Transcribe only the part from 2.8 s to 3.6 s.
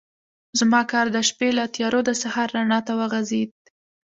ته وغځېد.